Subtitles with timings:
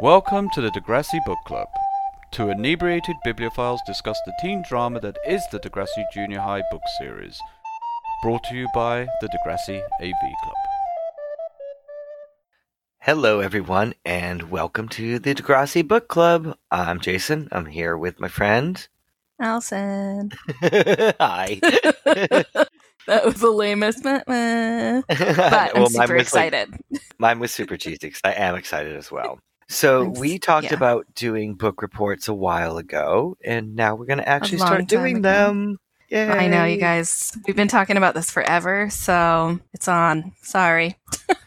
[0.00, 1.68] Welcome to the Degrassi Book Club.
[2.32, 7.38] Two inebriated bibliophiles discuss the teen drama that is the Degrassi Junior High book series.
[8.22, 10.54] Brought to you by the Degrassi AV Club.
[13.00, 16.56] Hello, everyone, and welcome to the Degrassi Book Club.
[16.70, 17.48] I'm Jason.
[17.52, 18.86] I'm here with my friend.
[19.40, 20.30] Allison.
[20.62, 21.58] Hi.
[21.62, 25.02] that was the lamest, meh, meh.
[25.08, 26.74] but I'm Well, super was like- excited.
[27.18, 29.40] mine was super cheesy because I am excited as well.
[29.70, 30.74] So I'm we talked yeah.
[30.74, 35.18] about doing book reports a while ago, and now we're going to actually start doing
[35.18, 35.22] ago.
[35.22, 35.78] them.
[36.08, 37.38] Yeah, I know, you guys.
[37.46, 40.32] We've been talking about this forever, so it's on.
[40.42, 40.96] Sorry.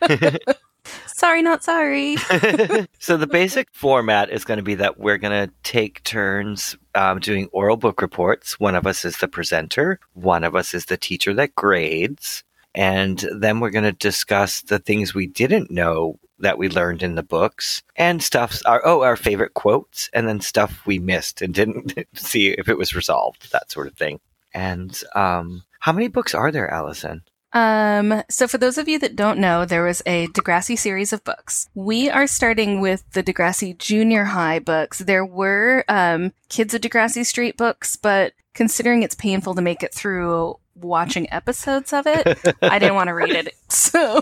[1.08, 2.16] sorry, not sorry.
[3.00, 7.20] so the basic format is going to be that we're going to take turns um,
[7.20, 8.58] doing oral book reports.
[8.58, 13.28] One of us is the presenter, one of us is the teacher that grades, and
[13.36, 17.24] then we're going to discuss the things we didn't know that we learned in the
[17.24, 21.94] books and stuff our oh our favorite quotes and then stuff we missed and didn't
[22.14, 24.20] see if it was resolved that sort of thing
[24.54, 29.16] and um how many books are there allison Um, so for those of you that
[29.16, 31.70] don't know, there was a Degrassi series of books.
[31.76, 34.98] We are starting with the Degrassi Junior High books.
[34.98, 39.94] There were um, Kids of Degrassi Street books, but considering it's painful to make it
[39.94, 43.56] through watching episodes of it, I didn't want to read it.
[43.74, 44.22] So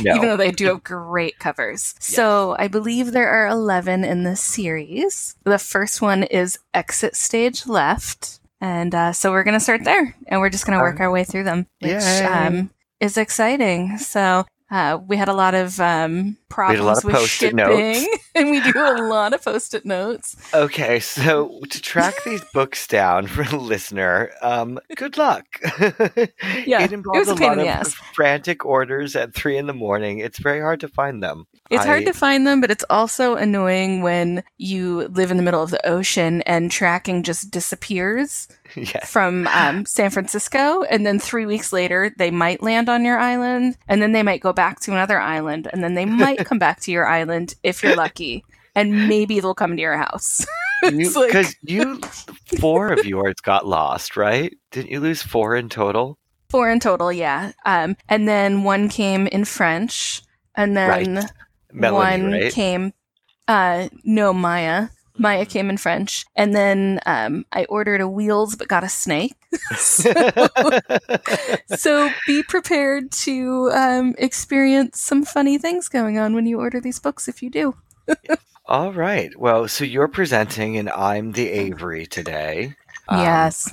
[0.00, 1.94] even though they do have great covers.
[2.00, 5.36] So I believe there are 11 in this series.
[5.44, 8.40] The first one is Exit Stage Left.
[8.60, 11.10] And uh, so we're going to start there and we're just going to work our
[11.10, 13.98] way through them, which um, is exciting.
[13.98, 18.06] So uh, we had a lot of um, problems lot of with Post-it shipping, notes.
[18.34, 20.36] and we do a lot of post-it notes.
[20.52, 25.44] Okay, so to track these books down for a listener, um, good luck.
[26.66, 29.74] Yeah, it it involves was a a lot of frantic orders at three in the
[29.74, 30.18] morning.
[30.18, 31.46] It's very hard to find them.
[31.70, 35.42] It's I- hard to find them, but it's also annoying when you live in the
[35.42, 38.48] middle of the ocean and tracking just disappears.
[38.76, 39.08] Yes.
[39.08, 43.76] from um, San Francisco, and then three weeks later they might land on your island,
[43.86, 46.80] and then they might go back to another island, and then they might come back
[46.80, 48.44] to your island if you're lucky,
[48.74, 50.44] and maybe they'll come to your house.
[50.82, 52.00] It's like- Because you,
[52.58, 54.52] four of yours got lost, right?
[54.72, 56.18] Didn't you lose four in total?
[56.50, 57.52] Four in total, yeah.
[57.64, 60.20] Um, and then one came in French,
[60.56, 61.24] and then Right.
[61.74, 62.52] Melanie, one right?
[62.52, 62.92] came.
[63.46, 64.88] Uh, no, Maya.
[65.16, 69.34] Maya came in French, and then um, I ordered a wheels but got a snake.
[71.76, 76.98] so be prepared to um, experience some funny things going on when you order these
[76.98, 77.76] books if you do.
[78.66, 79.30] All right.
[79.38, 82.74] Well, so you're presenting, and I'm the Avery today.
[83.08, 83.72] Um, yes.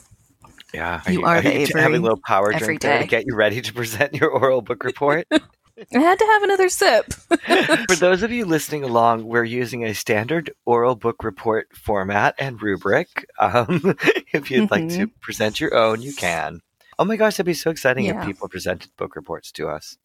[0.74, 1.02] Yeah.
[1.10, 3.62] You are the t- Avery having a little power drink there to get you ready
[3.62, 5.28] to present your oral book report.
[5.94, 7.14] I had to have another sip.
[7.90, 12.62] For those of you listening along, we're using a standard oral book report format and
[12.62, 13.26] rubric.
[13.40, 13.96] Um,
[14.34, 16.62] if you'd like to present your own, you can.
[17.00, 19.98] Oh my gosh, that'd be so exciting if people presented book reports to us.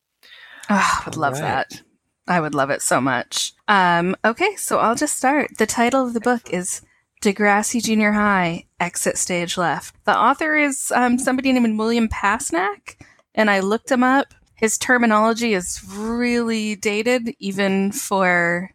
[0.71, 1.83] Oh, I would love All that.
[2.29, 3.53] I would love it so much.
[3.69, 5.59] Um, okay, so I'll just start.
[5.59, 6.83] The title of the book is
[7.23, 9.95] Degrassi Junior High, Exit Stage Left.
[10.05, 12.97] The author is um, somebody named William Pasnak,
[13.35, 14.35] and I looked him up.
[14.57, 18.71] His terminology is really dated, even for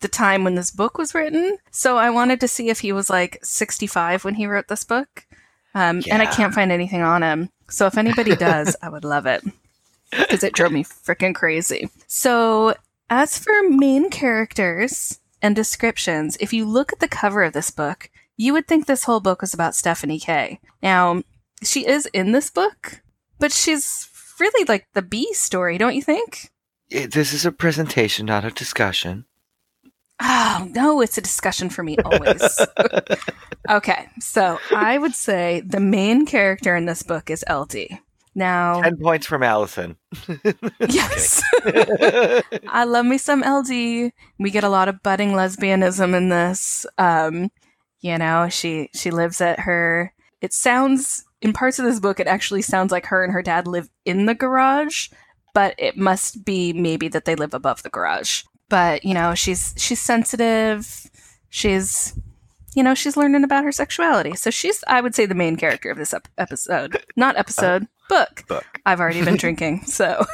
[0.00, 1.58] the time when this book was written.
[1.70, 5.26] So I wanted to see if he was like 65 when he wrote this book.
[5.74, 7.50] Um, And I can't find anything on him.
[7.68, 9.42] So if anybody does, I would love it
[10.10, 11.90] because it drove me freaking crazy.
[12.06, 12.74] So,
[13.10, 18.10] as for main characters and descriptions, if you look at the cover of this book,
[18.36, 20.60] you would think this whole book was about Stephanie Kaye.
[20.82, 21.22] Now,
[21.62, 23.02] she is in this book,
[23.38, 24.08] but she's
[24.40, 26.50] really like the B story, don't you think?
[26.90, 29.26] Eh, This is a presentation, not a discussion.
[30.20, 32.58] Oh, no, it's a discussion for me always.
[33.70, 37.98] okay, so I would say the main character in this book is LD.
[38.34, 39.96] Now, 10 points from Allison.
[40.88, 41.42] yes.
[42.68, 44.12] I love me some LD.
[44.38, 46.86] We get a lot of budding lesbianism in this.
[46.96, 47.50] Um,
[48.00, 50.12] you know, she she lives at her.
[50.40, 52.20] It sounds in parts of this book.
[52.20, 55.08] It actually sounds like her and her dad live in the garage,
[55.54, 58.42] but it must be maybe that they live above the garage.
[58.68, 61.08] But you know, she's she's sensitive.
[61.48, 62.18] She's
[62.74, 64.34] you know she's learning about her sexuality.
[64.34, 68.44] So she's I would say the main character of this ep- episode, not episode book.
[68.48, 68.66] Book.
[68.84, 70.24] I've already been drinking, so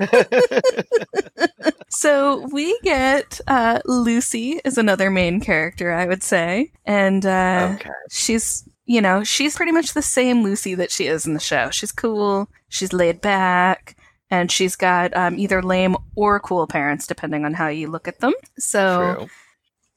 [1.88, 7.90] so we get uh, Lucy is another main character, I would say, and uh, okay.
[8.10, 11.70] she's you know she's pretty much the same Lucy that she is in the show.
[11.70, 13.96] She's cool, she's laid back,
[14.30, 18.20] and she's got um, either lame or cool parents, depending on how you look at
[18.20, 18.32] them.
[18.58, 19.28] So True.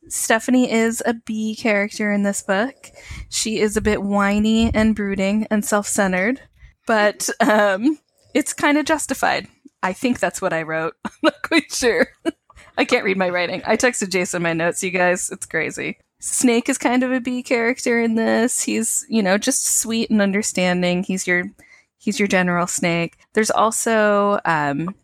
[0.09, 2.91] Stephanie is a B character in this book.
[3.29, 6.41] She is a bit whiny and brooding and self centered,
[6.85, 7.99] but um,
[8.33, 9.47] it's kind of justified.
[9.81, 10.95] I think that's what I wrote.
[11.05, 12.07] I'm not quite sure.
[12.77, 13.61] I can't read my writing.
[13.65, 15.29] I texted Jason my notes, you guys.
[15.31, 15.97] It's crazy.
[16.25, 18.63] Snake is kind of a B character in this.
[18.63, 21.03] He's, you know, just sweet and understanding.
[21.03, 21.51] He's your
[21.99, 23.17] he's your general snake.
[23.33, 24.95] There's also um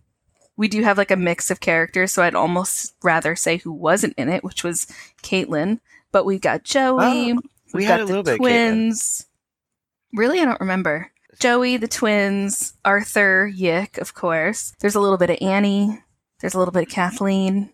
[0.57, 4.15] we do have like a mix of characters, so I'd almost rather say who wasn't
[4.18, 4.88] in it, which was
[5.21, 5.79] Caitlin.
[6.12, 7.33] But we've got Joey.
[7.33, 7.39] Oh,
[7.71, 8.39] we had got a little the bit Caitlin.
[8.39, 9.25] twins.
[10.13, 11.12] Really, I don't remember.
[11.39, 14.73] Joey, the twins, Arthur, Yick, of course.
[14.79, 16.03] There's a little bit of Annie.
[16.39, 17.71] There's a little bit of Kathleen,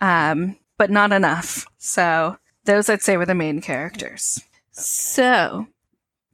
[0.00, 1.66] um, but not enough.
[1.78, 2.36] So
[2.70, 4.40] those I'd say were the main characters.
[4.70, 5.66] So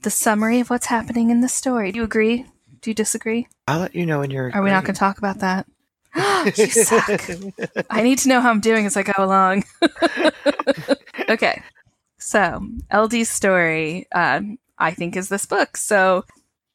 [0.02, 1.92] the summary of what's happening in the story.
[1.92, 2.44] Do you agree?
[2.82, 3.48] Do you disagree?
[3.66, 4.50] I'll let you know when you're.
[4.54, 5.66] Are we not going to talk about that?
[6.56, 7.08] you suck.
[7.90, 9.64] I need to know how I'm doing as I go along.
[11.30, 11.62] okay.
[12.18, 15.76] So, LD's story, um, I think, is this book.
[15.76, 16.24] So,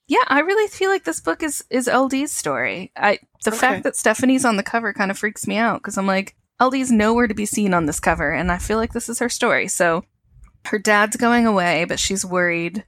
[0.07, 2.91] yeah, I really feel like this book is is LD's story.
[2.97, 3.59] I the Okay.
[3.59, 6.91] fact that Stephanie's on the cover kind of freaks me out because I'm like, LD's
[6.91, 9.67] nowhere to be seen on this cover, and I feel like this is her story.
[9.67, 10.05] So,
[10.65, 12.83] her dad's going away, but she's worried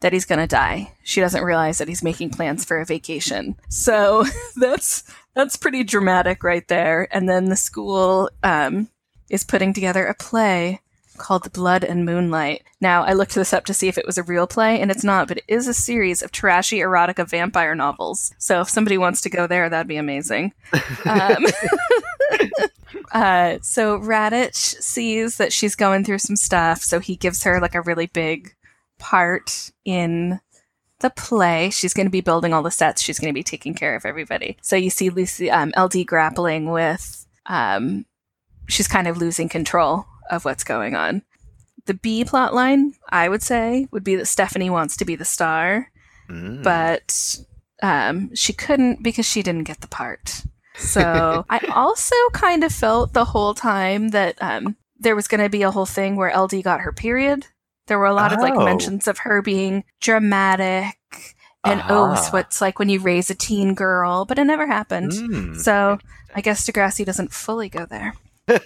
[0.00, 0.92] that he's going to die.
[1.02, 3.56] She doesn't realize that he's making plans for a vacation.
[3.68, 4.24] So,
[4.56, 5.02] that's
[5.34, 7.08] that's pretty dramatic right there.
[7.10, 8.88] And then the school um,
[9.28, 10.80] is putting together a play
[11.16, 12.62] called Blood and Moonlight.
[12.80, 15.04] Now, I looked this up to see if it was a real play, and it's
[15.04, 18.34] not, but it is a series of trashy erotica vampire novels.
[18.38, 20.52] So if somebody wants to go there, that'd be amazing.
[21.04, 21.46] Um,
[23.16, 27.74] uh, so Raditch sees that she's going through some stuff, so he gives her like
[27.74, 28.54] a really big
[28.98, 30.40] part in
[31.00, 31.70] the play.
[31.70, 33.02] She's going to be building all the sets.
[33.02, 34.56] She's going to be taking care of everybody.
[34.62, 38.06] So you see Lucy, um, LD grappling with, um,
[38.68, 41.22] she's kind of losing control of what's going on.
[41.84, 45.24] The B plot line, I would say, would be that Stephanie wants to be the
[45.24, 45.90] star,
[46.28, 46.64] Mm.
[46.64, 47.38] but
[47.82, 50.42] um, she couldn't because she didn't get the part.
[50.78, 55.48] So I also kind of felt the whole time that um, there was going to
[55.48, 57.46] be a whole thing where LD got her period.
[57.86, 58.64] There were a lot of like Oh.
[58.64, 60.96] mentions of her being dramatic
[61.64, 62.14] and oh, Ah.
[62.14, 65.12] so it's like when you raise a teen girl, but it never happened.
[65.12, 65.56] Mm.
[65.60, 65.98] So
[66.34, 68.14] I guess Degrassi doesn't fully go there.
[68.48, 68.58] well,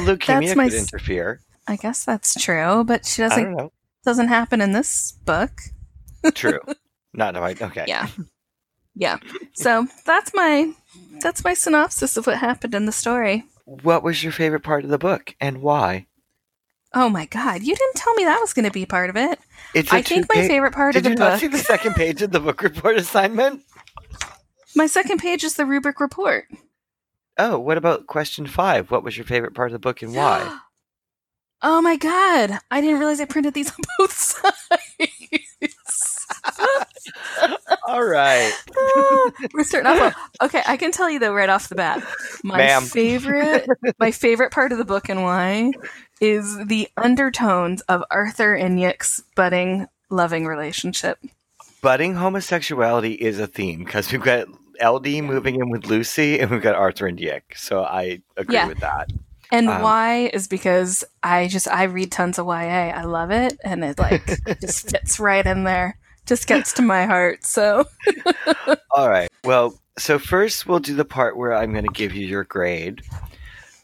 [0.00, 1.40] leukemia my could interfere.
[1.66, 3.72] I guess that's true, but she doesn't
[4.04, 5.50] doesn't happen in this book.
[6.34, 6.60] True.
[7.12, 7.42] Not no.
[7.42, 7.84] I, okay.
[7.86, 8.06] Yeah.
[8.98, 9.18] Yeah.
[9.54, 10.72] So that's my
[11.20, 13.44] that's my synopsis of what happened in the story.
[13.64, 16.06] What was your favorite part of the book and why?
[16.94, 19.38] Oh my god, you didn't tell me that was gonna be part of it.
[19.74, 21.58] It's I think my two-pa- favorite part Did of you the not book see the
[21.58, 23.62] second page of the book report assignment?
[24.74, 26.46] my second page is the rubric report.
[27.38, 28.90] Oh, what about question five?
[28.90, 30.58] What was your favorite part of the book and why?
[31.62, 32.58] oh my god.
[32.70, 35.37] I didn't realize I printed these on both sides.
[37.86, 38.52] All right.
[38.96, 40.14] Ah, We're starting off well.
[40.48, 42.02] Okay, I can tell you though right off the bat.
[42.42, 42.82] My Ma'am.
[42.82, 43.66] favorite
[43.98, 45.72] my favorite part of the book and why
[46.20, 51.18] is the undertones of Arthur and Yick's budding loving relationship.
[51.82, 54.46] Budding homosexuality is a theme because we've got
[54.82, 57.54] LD moving in with Lucy and we've got Arthur and Dick.
[57.56, 58.68] So I agree Yeah.
[58.68, 59.10] with that.
[59.50, 62.90] And Um, why is because I just I read tons of YA.
[62.94, 64.24] I love it and it like
[64.60, 65.97] just fits right in there.
[66.28, 67.42] Just gets to my heart.
[67.44, 67.86] So
[68.90, 69.30] All right.
[69.44, 73.00] Well, so first we'll do the part where I'm going to give you your grade.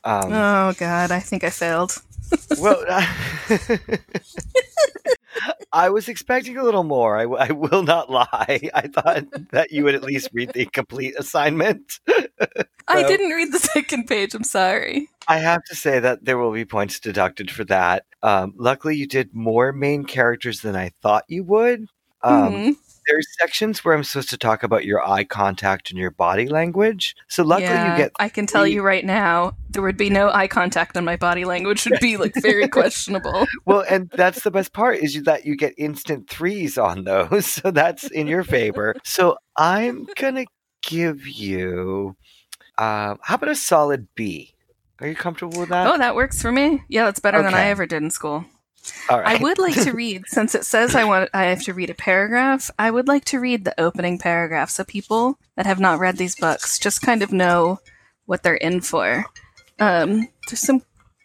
[0.04, 1.96] Um, Oh god, I think I failed.
[2.58, 2.84] well,
[5.72, 7.16] I was expecting a little more.
[7.16, 8.70] I, I will not lie.
[8.74, 12.00] I thought that you would at least read the complete assignment.
[12.86, 15.08] I didn't read the second page, I'm sorry.
[15.26, 18.04] I have to say that there will be points deducted for that.
[18.22, 21.88] Um, luckily, you did more main characters than I thought you would.
[22.24, 22.76] Um, Mhm.
[23.06, 27.14] There's sections where I'm supposed to talk about your eye contact and your body language.
[27.28, 30.30] So luckily, Yeah, you get I can tell you right now, there would be no
[30.30, 33.46] eye contact on my body language would be like very questionable.
[33.66, 37.44] well, and that's the best part is that you get instant threes on those.
[37.62, 38.94] So that's in your favor.
[39.04, 40.46] So I'm gonna
[40.82, 42.16] give you.
[42.78, 44.54] Um, how about a solid B?
[45.00, 45.86] Are you comfortable with that?
[45.92, 46.82] Oh, that works for me.
[46.88, 48.46] Yeah, that's better than I ever did in school.
[49.08, 49.40] All right.
[49.40, 51.94] I would like to read, since it says I want, I have to read a
[51.94, 52.70] paragraph.
[52.78, 56.36] I would like to read the opening paragraph, so people that have not read these
[56.36, 57.80] books just kind of know
[58.26, 59.24] what they're in for.
[59.78, 60.82] Um, there's some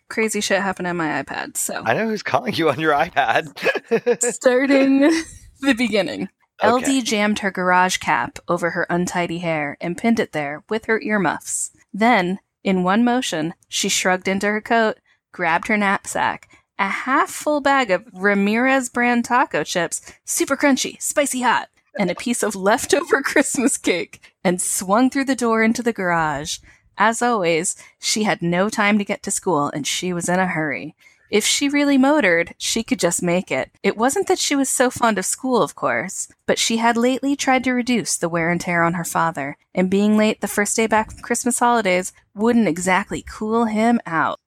[0.09, 1.55] crazy shit happening on my iPad.
[1.55, 4.23] So I know who's calling you on your iPad.
[4.33, 5.01] starting
[5.61, 6.29] the beginning.
[6.61, 6.99] Okay.
[6.99, 10.99] LD jammed her garage cap over her untidy hair and pinned it there with her
[11.01, 11.71] earmuffs.
[11.93, 14.97] Then, In one motion, she shrugged into her coat,
[15.31, 16.48] grabbed her knapsack,
[16.79, 21.69] a half full bag of Ramirez brand taco chips, super crunchy, spicy hot,
[21.99, 26.59] and a piece of leftover Christmas cake, and swung through the door into the garage.
[26.97, 30.47] As always, she had no time to get to school and she was in a
[30.47, 30.95] hurry.
[31.29, 33.69] If she really motored, she could just make it.
[33.83, 37.35] It wasn't that she was so fond of school, of course, but she had lately
[37.35, 40.75] tried to reduce the wear and tear on her father, and being late the first
[40.75, 44.39] day back from Christmas holidays wouldn't exactly cool him out.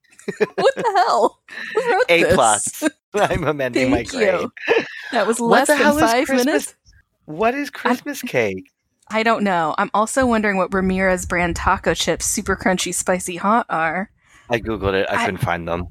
[0.55, 1.39] What the hell?
[1.75, 2.83] Who wrote A plus.
[3.13, 4.41] I'm amending my Thank grade.
[4.41, 4.51] you.
[5.11, 6.45] That was less than five Christmas?
[6.45, 6.75] minutes.
[7.25, 8.69] What is Christmas cake?
[9.11, 9.75] I don't know.
[9.77, 14.09] I'm also wondering what Ramirez brand taco chips, super crunchy, spicy hot are.
[14.49, 15.07] I googled it.
[15.09, 15.87] I, I- couldn't find them.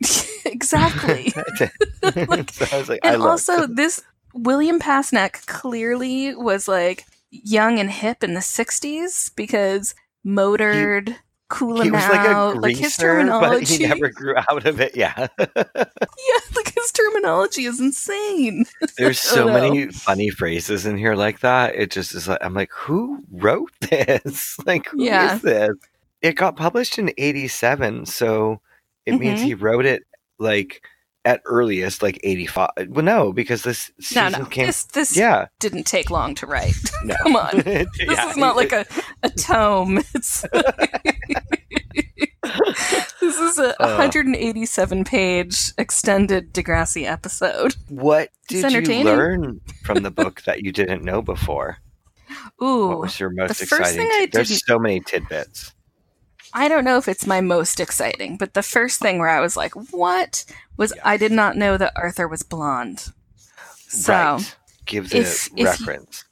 [0.44, 1.32] exactly.
[2.02, 3.30] Like, so I was like, I and looked.
[3.30, 4.02] also, this
[4.34, 11.14] William Pasnak clearly was like young and hip in the 60s because motored,
[11.50, 13.76] cooling he was like a greaser, like his but terminology.
[13.76, 14.96] he never grew out of it.
[14.96, 18.64] Yeah, yeah, like his terminology is insane.
[18.96, 19.52] there's so Oh, no.
[19.60, 21.74] many funny phrases in here like that.
[21.74, 24.56] It just is like I'm like, who wrote this?
[24.66, 25.38] Like, who is Yeah.
[25.42, 25.70] this?
[26.22, 28.60] It got published in '87, so
[29.06, 29.44] it means Mhm.
[29.44, 30.02] he wrote it
[30.38, 30.82] like
[31.24, 32.68] at earliest, like '85.
[32.88, 34.66] Well, no, because this No, season no, came.
[34.66, 36.74] this this yeah, didn't take long to write.
[37.04, 37.14] no.
[37.22, 37.58] Come on.
[37.58, 38.86] this This is not like a,
[39.22, 39.98] a tome.
[40.14, 40.44] It's
[43.20, 43.96] this is a Uh.
[43.96, 47.76] 187 page extended Degrassi episode.
[47.88, 51.78] What did you learn from the book that you didn't know before?
[52.58, 54.00] What Ooh, was your most the first exciting?
[54.00, 55.74] thing I tid- There's so many tidbits.
[56.52, 59.56] I don't know if it's my most exciting, but the first thing where I was
[59.56, 60.44] like, "What?"
[60.76, 60.92] was.
[61.04, 63.12] I did not know that Arthur was blonde.
[63.88, 64.56] So right.
[64.86, 66.24] Give the if- reference.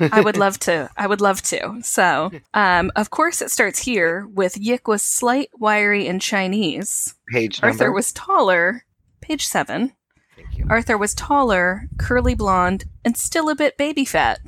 [0.00, 0.90] I would love to.
[0.96, 1.80] I would love to.
[1.82, 7.14] So, um, of course, it starts here with Yick was slight, wiry, and Chinese.
[7.28, 7.72] Page number.
[7.72, 8.84] Arthur was taller.
[9.22, 9.92] Page seven.
[10.36, 10.66] Thank you.
[10.68, 14.40] Arthur was taller, curly blonde, and still a bit baby fat.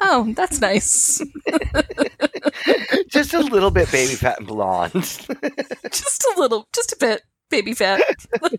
[0.00, 1.22] Oh, that's nice.
[3.08, 4.92] Just a little bit baby fat and blonde.
[5.90, 8.00] just a little, just a bit baby fat.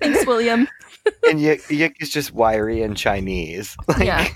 [0.00, 0.66] Thanks, William.
[1.28, 3.76] and Yick, Yick is just wiry and Chinese.
[3.88, 4.28] Like, Yeah.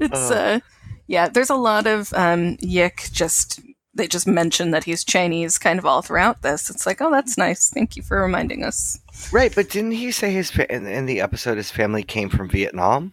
[0.00, 0.34] It's Oh.
[0.34, 0.60] uh,
[1.06, 1.28] yeah.
[1.28, 3.08] There's a lot of um, Yick.
[3.12, 3.60] Just
[3.94, 6.68] they just mention that he's Chinese, kind of all throughout this.
[6.68, 7.70] It's like, oh, that's nice.
[7.70, 8.98] Thank you for reminding us.
[9.32, 12.48] right, but didn't he say his fa- in, in the episode his family came from
[12.48, 13.12] Vietnam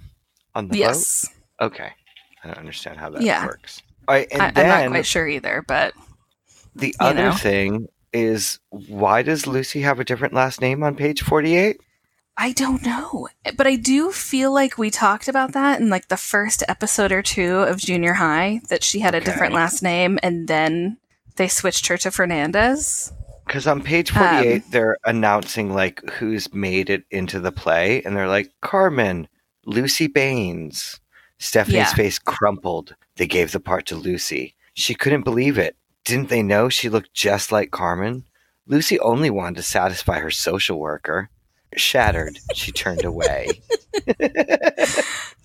[0.56, 1.28] on the yes,
[1.60, 1.68] boat?
[1.74, 1.90] Okay,
[2.44, 3.46] I don't understand how that Yeah.
[3.46, 3.82] works.
[4.08, 5.93] All right, and I, I'm not quite sure either, but
[6.75, 7.31] the other know.
[7.34, 11.79] thing is why does Lucy have a different last name on page forty-eight?
[12.38, 13.27] I don't know.
[13.55, 17.22] But I do feel like we talked about that in like the first episode or
[17.22, 20.98] two of junior high that she had a different last name and then
[21.36, 23.12] they switched her to Fernandez.
[23.46, 28.15] Because on page Um, 48, they're announcing like who's made it into the play, and
[28.15, 29.27] they're like Carmen,
[29.65, 31.00] Lucy Baines.
[31.42, 31.94] Stephanie's Yeah.
[31.94, 32.96] face crumpled.
[33.16, 34.56] They gave the part to Lucy.
[34.74, 35.76] She couldn't believe it.
[36.06, 38.26] Didn't they know she looked just like Carmen?
[38.68, 41.30] Lucy only wanted to satisfy her social worker.
[41.76, 43.48] Shattered, she turned away.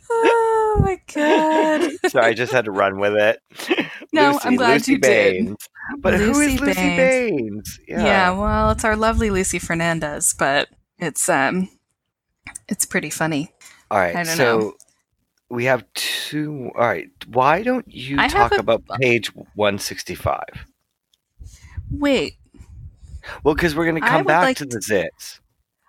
[0.09, 1.91] Oh my god.
[2.11, 3.41] so I just had to run with it.
[4.13, 5.55] No, Lucy, I'm glad Lucy you did.
[5.99, 6.97] But who Lucy is Lucy Baines.
[6.97, 7.81] Baines?
[7.87, 8.31] Yeah.
[8.31, 11.69] well, it's our lovely Lucy Fernandez, but it's um
[12.69, 13.53] it's pretty funny.
[13.91, 14.75] All right, I don't so know.
[15.51, 16.71] We have two.
[16.77, 20.67] All right, why don't you I talk a- about page one sixty five?
[21.91, 22.35] Wait,
[23.45, 25.41] Well, because we're going to come back like to the zits.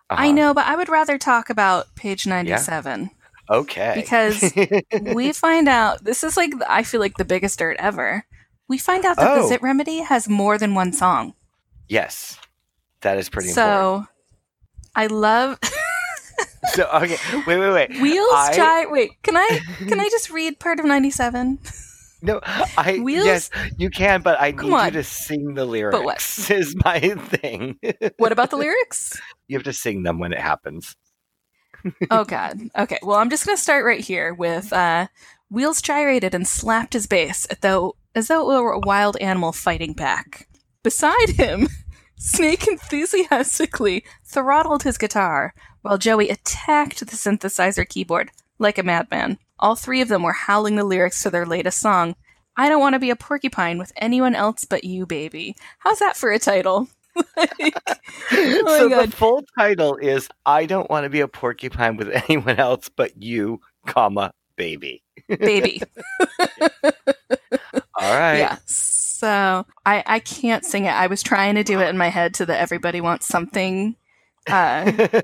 [0.09, 0.31] I Uh-huh.
[0.33, 3.09] know, but I would rather talk about page 97
[3.49, 3.93] Okay.
[3.95, 4.53] because
[5.13, 8.25] we find out this is like I feel like the biggest dirt ever.
[8.69, 9.41] We find out that Oh.
[9.41, 11.33] the Zit Remedy has more than one song.
[11.89, 12.37] yes,
[13.01, 14.05] that is pretty important.
[14.05, 14.13] so
[14.95, 15.81] I love important.
[16.73, 18.01] So okay, wait, wait, wait.
[18.01, 21.59] Wheels I- Try Wait, can I can I just read part of 97?
[22.21, 26.03] No, I Wheels- yes, you can, but I Come need you to sing the lyrics.
[26.03, 26.51] what?
[26.57, 27.77] Is my thing.
[28.17, 29.19] What about the lyrics?
[29.47, 30.95] you have to sing them when it happens.
[32.09, 32.59] Oh god.
[32.77, 32.97] Okay.
[33.03, 35.07] Well, I'm just going to start right here with uh
[35.49, 39.51] Wheels gyrated and slapped his bass as though as though it were a wild animal
[39.53, 40.47] fighting back.
[40.83, 41.67] Beside him,
[42.17, 45.53] Snake enthusiastically throttled his guitar
[45.87, 49.37] while Joey attacked the synthesizer keyboard like a madman.
[49.57, 52.15] All three of them were howling the lyrics to their latest song.
[52.57, 55.55] I don't want to be a porcupine with anyone else but you, baby.
[55.79, 56.87] How's that for a title?
[57.35, 57.73] Like,
[58.31, 62.57] oh so the full title is "I don't want to be a porcupine with anyone
[62.57, 65.81] else but you, comma baby." baby.
[67.95, 68.37] All right.
[68.37, 68.57] Yeah.
[68.65, 70.91] So I, I can't sing it.
[70.91, 73.95] I was trying to do it in my head to the Everybody Wants Something
[74.49, 75.21] uh,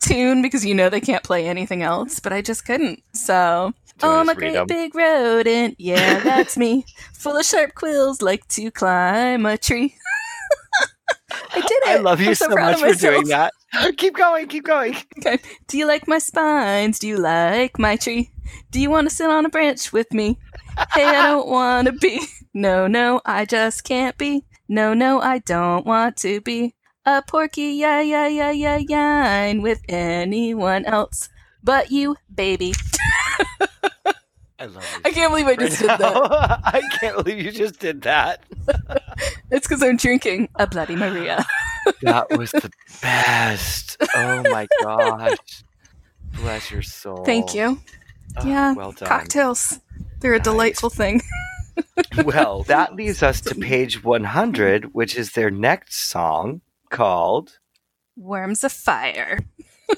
[0.00, 3.02] tune because you know they can't play anything else, but I just couldn't.
[3.14, 4.66] So, Do oh, I'm a great read great 'em?
[4.66, 5.76] big rodent.
[5.78, 6.84] Yeah, that's me.
[7.14, 9.94] Full of sharp quills, like to climb a tree.
[11.54, 11.88] I did it.
[11.88, 13.52] I love you I'm so, proud much for doing that.
[13.96, 14.94] Keep going, keep going.
[15.18, 15.38] Okay.
[15.66, 16.98] Do you like my spines?
[16.98, 18.30] Do you like my tree?
[18.70, 20.38] Do you want to sit on a branch with me?
[20.92, 22.20] Hey, I don't want to be.
[22.52, 24.44] No, no, I just can't be.
[24.68, 29.80] No, no, I don't want to be a porky, yeah, yeah, yeah, yeah, yine with
[29.88, 31.28] anyone else
[31.64, 32.72] but you, baby.
[34.58, 35.00] I love you.
[35.04, 36.00] I can't believe I just did that.
[36.64, 38.42] I can't believe you just did that.
[39.50, 41.44] It's because I'm drinking a Bloody Maria.
[42.02, 42.70] That was the
[43.02, 43.96] best.
[44.16, 45.36] Oh my gosh.
[46.36, 47.24] Bless your soul.
[47.24, 47.80] Thank you.
[48.38, 49.08] Oh, yeah, Well done.
[49.08, 49.78] Cocktails.
[50.20, 50.44] They're a Nice.
[50.44, 51.20] delightful thing.
[52.24, 57.58] Well, that leaves us to page 100, which is their next song called
[58.16, 59.40] Worms of Fire.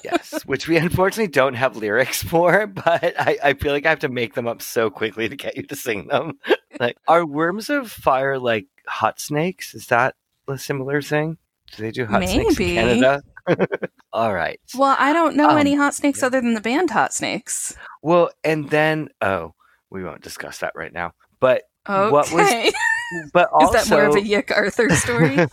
[0.03, 4.01] Yes, which we unfortunately don't have lyrics for, but I, I feel like I have
[4.01, 6.33] to make them up so quickly to get you to sing them.
[6.81, 9.73] like, are worms of fire like hot snakes?
[9.73, 10.17] Is that
[10.49, 11.39] a similar thing?
[11.77, 13.23] Do they do hot snakes in Canada?
[14.13, 14.59] All right.
[14.77, 16.27] Well, I don't know Um, any hot snakes yeah.
[16.27, 17.77] other than the band Hot Snakes.
[18.03, 19.55] Well, and then oh,
[19.91, 21.13] we won't discuss that right now.
[21.39, 22.11] But Okay.
[22.11, 22.73] What was-
[23.33, 25.37] but Is that more of a Yick Arthur story?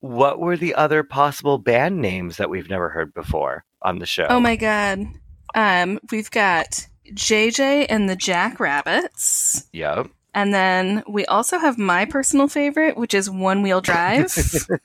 [0.00, 4.26] what were the other possible band names that we've never heard before on the show?
[4.28, 5.06] oh my god.
[5.54, 9.68] Um, we've got JJ and the Jackrabbits.
[9.72, 10.08] Yep.
[10.34, 14.32] And then we also have my personal favorite, which is One Wheel Drive.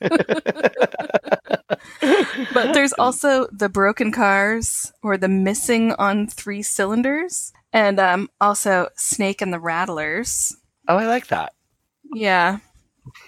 [0.00, 0.32] but
[2.72, 7.52] there's also the Broken Cars or the Missing on Three Cylinders.
[7.74, 10.56] And um, also Snake and the Rattlers.
[10.88, 11.52] oh, I like that.
[12.14, 12.58] Yeah.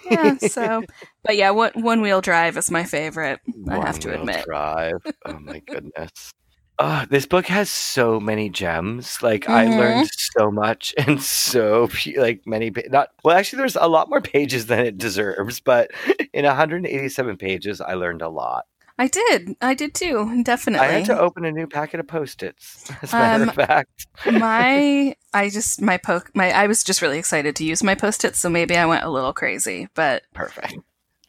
[0.09, 0.83] Yeah, so
[1.23, 3.39] but yeah, one one wheel drive is my favorite.
[3.69, 4.45] I have to admit.
[4.45, 5.01] Drive.
[5.25, 6.33] Oh my goodness.
[6.79, 9.21] Oh, this book has so many gems.
[9.23, 9.77] Like I Mhm.
[9.77, 12.71] learned so much and so like many.
[12.89, 15.59] Not well, actually, there's a lot more pages than it deserves.
[15.59, 15.91] But
[16.33, 18.65] in 187 pages, I learned a lot.
[18.99, 19.55] I did.
[19.61, 20.41] I did too.
[20.43, 20.87] Definitely.
[20.87, 22.89] I had to open a new packet of post-its.
[23.03, 27.01] As a matter Um, of fact, my I just my poke my I was just
[27.01, 30.75] really excited to use my post-its, so maybe I went a little crazy, but perfect.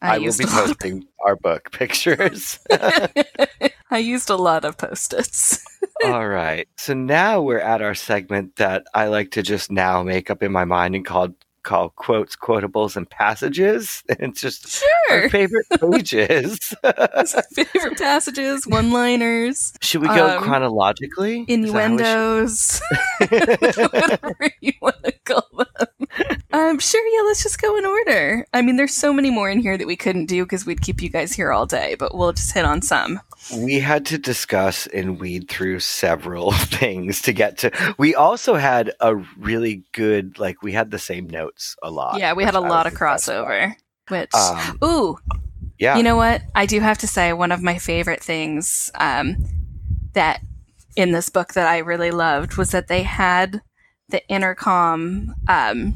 [0.01, 2.57] I, I, will be lot of- posting our book pictures.
[3.91, 5.63] I used a lot of post-its.
[6.05, 6.67] All right.
[6.77, 10.51] So now we're at our segment that I like to just now make up in
[10.53, 14.03] my mind and called call quotes, quotables, and passages.
[14.09, 16.57] And it's just our favorite pages.
[17.53, 21.45] Favorite passages, one-liners, Should we go Um, chronologically?
[21.47, 22.81] Is that how we innuendos,
[23.19, 25.87] whatever you want to call them.
[26.51, 28.45] Um, sure, yeah, let's just go in order.
[28.53, 31.01] I mean, there's so many more in here that we couldn't do because we'd keep
[31.01, 33.19] you guys here all day, but we'll just hit on some.
[33.57, 37.95] We had to discuss and weed through several things to get to.
[37.97, 42.19] We also had a really good, like, we had the same notes a lot.
[42.19, 43.73] Yeah, we had a lot of crossover.
[44.09, 45.17] Which, Um, ooh,
[45.77, 45.97] yeah.
[45.97, 46.41] you know what?
[46.55, 49.37] I do have to say, one of my favorite things um,
[50.13, 50.41] that
[50.95, 53.61] in this book that I really loved was that they had
[54.09, 55.95] the intercom um,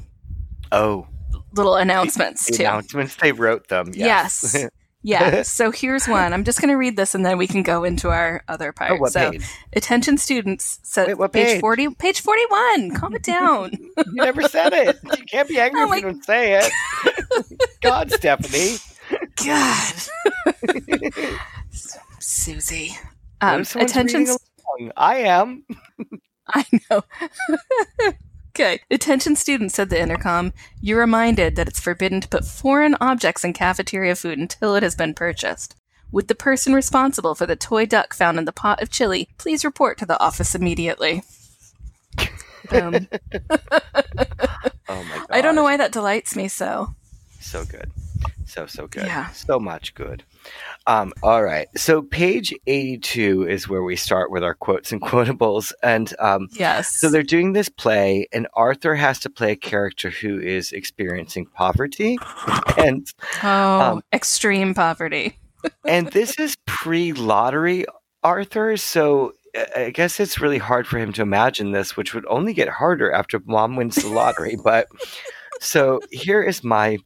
[0.72, 1.08] oh,
[1.56, 2.64] little announcements the too.
[2.64, 3.92] announcements, they wrote them.
[3.94, 4.54] Yes.
[4.54, 4.70] Yes.
[5.04, 5.44] yeah.
[5.44, 6.34] So here's one.
[6.34, 8.92] I'm just going to read this and then we can go into our other part.
[8.92, 9.46] oh, what so, page?
[9.74, 10.80] attention students.
[10.84, 11.62] So, Wait, what page page?
[11.62, 12.92] 40, page 41.
[12.96, 13.72] Calm it down.
[13.98, 14.98] You never said it.
[15.04, 16.72] You can't be angry Oh if my- you don't say it.
[17.82, 18.78] God, Stephanie.
[19.46, 19.94] God.
[22.20, 22.96] Susie.
[23.42, 24.28] Um, attention.
[24.98, 25.66] I am.
[26.48, 27.04] I know.
[28.56, 28.82] Okay.
[28.89, 30.54] Attention students, said the intercom.
[30.82, 34.96] You're reminded that it's forbidden to put foreign objects in cafeteria food until it has
[34.96, 35.76] been purchased.
[36.12, 39.66] Would the person responsible for the toy duck found in the pot of chili please
[39.66, 41.24] report to the office immediately?
[42.70, 42.96] Boom.
[42.96, 43.08] Um,
[43.50, 45.28] oh my god.
[45.30, 46.94] I don't know why that delights me so.
[47.39, 47.92] So good.
[48.54, 49.06] So so good.
[49.08, 49.30] Yeah.
[49.32, 50.24] So much good.
[50.86, 51.68] Um, all right.
[51.76, 55.72] So page 82 is where we start with our quotes and quotables.
[55.82, 57.00] And um, Yes.
[57.00, 61.48] so they're doing this play, and Arthur has to play a character who is experiencing
[61.48, 62.18] poverty.
[62.78, 63.08] And
[63.44, 65.38] oh, um, extreme poverty.
[65.88, 67.86] and this is pre-lottery
[68.24, 69.32] Arthur, so
[69.76, 73.12] I guess it's really hard for him to imagine this, which would only get harder
[73.12, 74.58] after mom wins the lottery.
[74.62, 74.88] but
[75.62, 76.98] so here is my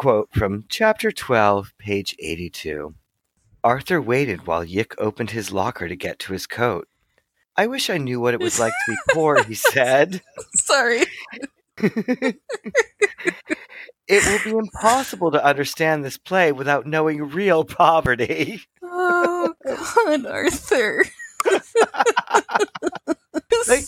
[0.00, 2.94] quote from chapter 12, page 82.
[3.62, 6.88] Arthur waited while Yick opened his locker to get to his coat.
[7.54, 10.22] I wish I knew what it was like to be poor, he said.
[10.54, 11.04] Sorry.
[11.82, 12.40] it
[14.08, 18.62] will be impossible to understand this play without knowing real poverty.
[18.82, 21.04] Oh God, Arthur.
[23.68, 23.84] Like,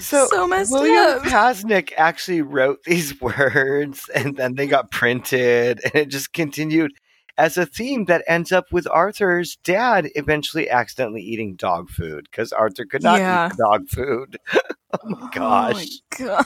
[0.00, 1.22] So, So messed William up.
[1.24, 6.92] Pasnick actually wrote these words and then they got printed and it just continued
[7.38, 12.52] as a theme that ends up with Arthur's dad eventually accidentally eating dog food because
[12.52, 13.46] Arthur could not Yeah.
[13.48, 14.38] eat dog food.
[14.94, 15.86] Oh, oh my gosh,
[16.20, 16.44] Oh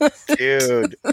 [0.00, 0.12] my God.
[0.38, 0.96] dude.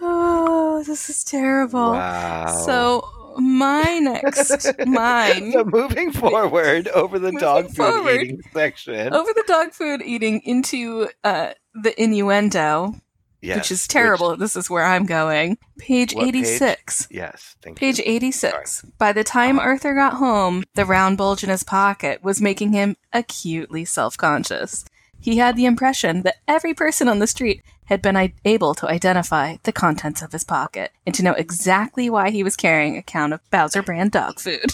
[0.00, 1.92] Oh, this is terrible.
[1.92, 2.46] Wow.
[2.64, 3.08] So
[3.38, 8.20] my next mine so moving forward over the Moving dog food forward.
[8.22, 9.12] eating section.
[9.14, 12.94] over the dog food eating into uh, the innuendo,
[13.42, 14.36] yes, which is terrible.
[14.36, 15.58] this is where I'm going.
[15.78, 17.08] Page 86.
[17.10, 18.04] yes, thank Page you.
[18.06, 18.82] 86.
[18.98, 19.68] By the time Uh-huh.
[19.68, 24.84] Arthur got home, the round bulge in his pocket was making him acutely self conscious.
[25.18, 28.88] He had the impression that every person on the street had been i- able to
[28.88, 33.02] identify the contents of his pocket and to know exactly why he was carrying a
[33.02, 34.72] count of Bowser brand dog food.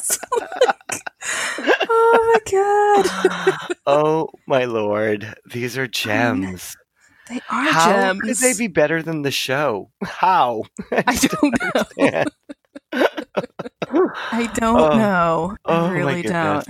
[0.00, 0.18] So,
[0.66, 1.02] like,
[1.88, 3.76] oh my god.
[3.86, 6.76] oh my lord, these are gems.
[7.28, 8.20] They are How gems.
[8.20, 9.90] could they be better than the show?
[10.04, 10.62] How?
[10.92, 12.24] I don't know.
[14.32, 14.96] I don't Oh.
[14.96, 15.56] know.
[15.64, 16.66] I Oh really don't.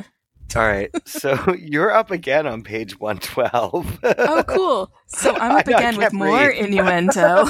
[0.55, 3.99] All right, so you're up again on page 112.
[4.03, 4.91] Oh, cool.
[5.09, 6.65] So I'm up know, again with more breathe.
[6.67, 7.47] innuendo,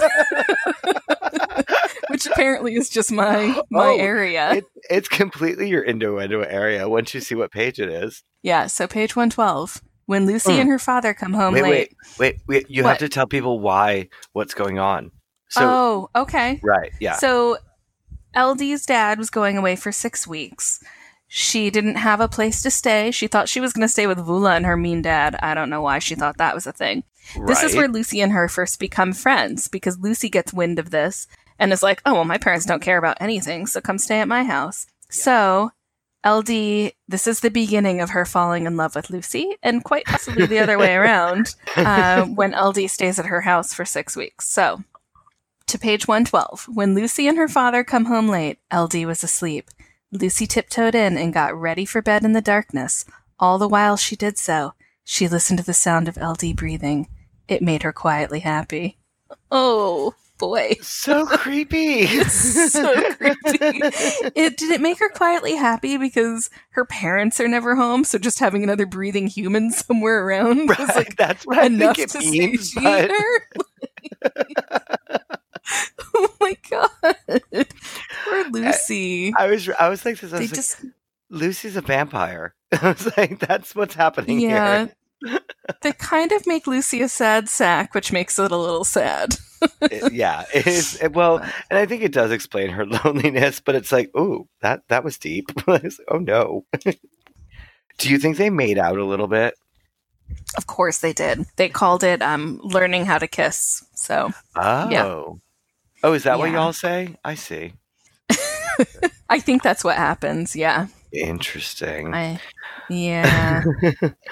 [2.09, 4.55] which apparently is just my my Oh, area.
[4.55, 8.23] it, it's completely your innuendo area once you see what page it is.
[8.43, 8.67] yeah.
[8.67, 9.83] So page one twelve.
[10.07, 10.61] When Lucy Mm.
[10.61, 11.71] and her father come home wait, late.
[11.71, 12.71] wait, wait, wait.
[12.71, 12.91] You What?
[12.91, 15.11] have to tell people why, what's going on.
[15.49, 15.63] So,
[16.15, 16.61] oh, okay.
[16.63, 17.17] right, yeah.
[17.17, 17.57] So
[18.37, 20.81] LD's dad was going away for six weeks.
[21.29, 23.11] She didn't have a place to stay.
[23.11, 25.37] She thought she was going to stay with Voula and her mean dad.
[25.43, 27.03] I don't know why she thought that was a thing.
[27.47, 31.27] This is where Lucy and her first become friends because Lucy gets wind of this
[31.59, 34.29] and is like, oh, well, my parents don't care about anything, so come stay at
[34.29, 34.87] my house.
[35.11, 35.73] So,
[36.25, 40.47] LD, this is the beginning of her falling in love with Lucy, and quite possibly
[40.47, 44.49] the other way around uh, when LD stays at her house for six weeks.
[44.49, 44.83] So,
[45.67, 46.69] to page 112.
[46.73, 49.71] When Lucy and her father come home late, LD was asleep.
[50.13, 53.05] Lucy tiptoed in and got ready for bed in the darkness.
[53.39, 57.09] All the while she did so, she listened to the sound of LD breathing.
[57.49, 58.99] It made her quietly happy.
[59.51, 60.77] Oh, boy.
[60.81, 62.07] so creepy.
[62.25, 63.81] so creepy.
[64.35, 68.39] It did it make her quietly happy because her parents are never home, so just
[68.39, 72.31] having another breathing human somewhere around was like that's what I enough think to it
[72.31, 72.73] means.
[72.73, 73.41] satiate But her.
[76.15, 77.43] oh my god,
[78.25, 79.33] poor Lucy.
[79.37, 80.33] I was, I was like this.
[80.33, 80.85] I they was like, just
[81.31, 82.55] Lucy's a vampire.
[82.73, 84.89] I was like, that's what's happening yeah.
[85.23, 85.41] here.
[85.83, 89.37] they kind of make Lucy a sad sack, which makes it a little sad.
[89.81, 91.01] It- yeah, it is.
[91.03, 94.83] it- well, and I think it does explain her loneliness, but it's like, oh, that
[94.89, 95.51] that was deep.
[95.67, 96.65] Like, oh no.
[97.99, 99.55] Do you think they made out a little bit?
[100.57, 101.47] Of course they did.
[101.57, 103.85] They called it um learning how to kiss.
[103.95, 105.41] So Oh,
[106.03, 107.17] oh, is that what y'all say?
[107.25, 107.73] I see.
[109.29, 110.55] I think that's what happens.
[110.55, 110.89] Yeah.
[111.13, 112.15] Interesting.
[112.15, 112.41] I
[112.89, 113.65] yeah.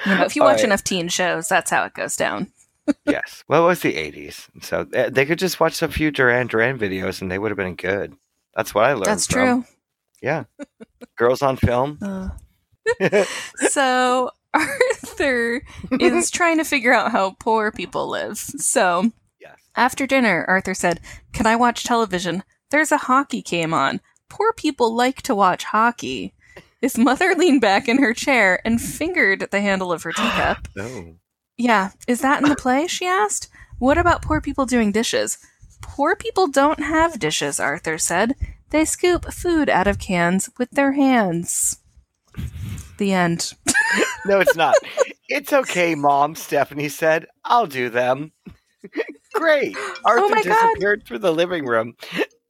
[0.07, 0.65] You know, if you watch right.
[0.65, 2.53] enough teen shows, that's how it goes down.
[3.07, 3.43] yes.
[3.49, 6.79] Well, it was the '80s, so uh, they could just watch a few Duran Duran
[6.79, 8.15] videos, and they would have been good.
[8.55, 9.07] That's what I learned.
[9.07, 9.63] That's from.
[9.63, 9.75] true.
[10.21, 10.45] Yeah.
[11.17, 11.99] Girls on film.
[12.03, 12.29] Uh,
[13.71, 18.37] so Arthur is trying to figure out how poor people live.
[18.39, 19.11] So.
[19.77, 21.01] After dinner, Arthur said,
[21.33, 22.43] Can I watch television?
[22.71, 24.01] There's a hockey game on.
[24.29, 26.35] Poor people like to watch hockey.
[26.81, 30.69] His mother leaned back in her chair and fingered the handle of her teacup.
[30.79, 31.15] Oh.
[31.57, 32.87] Yeah, is that in the play?
[32.87, 33.49] She asked.
[33.79, 35.39] What about poor people doing dishes?
[35.83, 38.35] Poor people don't have dishes, Arthur said.
[38.71, 41.79] They scoop food out of cans with their hands.
[42.99, 43.53] The end.
[44.27, 44.75] No, it's not.
[45.29, 47.27] it's okay, Mom, Stephanie said.
[47.45, 48.33] I'll do them.
[49.35, 49.77] Great.
[50.07, 50.75] Oh Arthur Oh my God.
[50.75, 51.95] disappeared through the living room.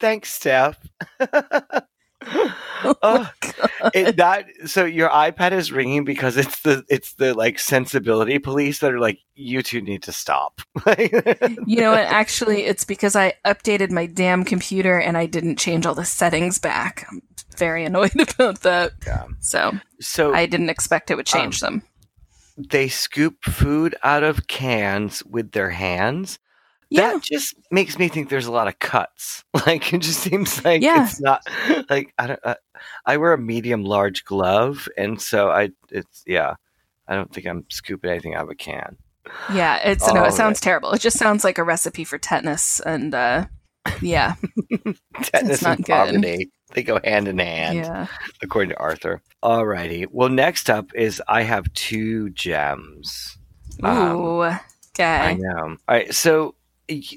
[0.00, 0.78] Thanks, Steph.
[2.84, 3.30] Oh
[3.82, 8.38] Oh, it, that so your iPad is ringing because it's the it's the like sensibility
[8.38, 10.60] police that are like you two need to stop.
[11.66, 12.06] You know what?
[12.06, 16.58] Actually, it's because I updated my damn computer and I didn't change all the settings
[16.58, 17.06] back.
[17.10, 17.22] I'm
[17.56, 18.92] very annoyed about that.
[19.06, 19.26] Yeah.
[19.40, 21.82] So so I didn't expect it would um, change them.
[22.56, 26.38] they scoop food out of cans with their hands.
[26.94, 27.12] Yeah.
[27.14, 29.44] That just makes me think there's a lot of cuts.
[29.66, 31.04] Like it just seems like Yeah.
[31.04, 31.42] it's not
[31.88, 32.40] like I don't.
[32.44, 32.54] Uh,
[33.06, 36.54] I wear a medium large glove, and so I it's yeah.
[37.08, 38.96] I don't think I'm scooping anything out of a can.
[39.52, 40.92] Yeah, it's no, it sounds terrible.
[40.92, 43.46] It just sounds like a recipe for tetanus, and uh,
[44.02, 44.34] yeah,
[45.22, 45.92] Tetanus not and good.
[45.92, 46.50] poverty.
[46.72, 48.06] They go hand in hand, yeah.
[48.42, 49.22] according to Arthur.
[49.42, 50.06] Alrighty.
[50.10, 53.38] Well, next up is I have two gems.
[53.82, 54.60] Um, Ooh, I
[54.98, 55.36] okay.
[55.38, 55.62] know.
[55.62, 56.54] All right, so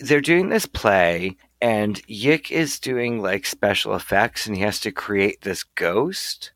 [0.01, 4.91] they're doing this play, and Yick is doing like special effects, and he has to
[4.91, 6.51] create this ghost.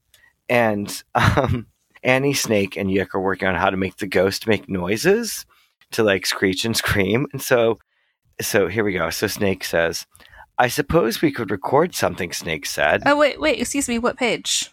[0.50, 1.67] And um,
[2.04, 5.45] Annie Snake and Yick are working on how to make the ghost make noises
[5.91, 7.28] to like screech and scream.
[7.34, 7.80] And so,
[8.39, 9.10] so here we go.
[9.10, 10.06] So Snake says,
[10.58, 13.04] "I suppose we could record something." Snake said.
[13.06, 13.60] Oh wait, wait.
[13.60, 14.00] Excuse me.
[14.00, 14.71] What page?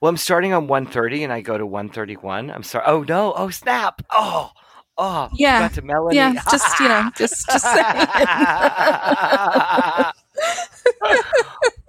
[0.00, 2.50] Well, I'm starting on 130 and I go to 131.
[2.50, 2.84] I'm sorry.
[2.86, 3.32] Oh no.
[3.36, 4.02] Oh snap.
[4.10, 4.50] Oh.
[4.98, 5.28] Oh.
[5.32, 5.68] Yeah.
[5.68, 6.16] To Melanie.
[6.16, 7.76] Yeah, just you know, just just saying.